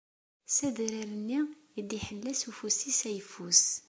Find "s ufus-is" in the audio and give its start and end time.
2.39-2.99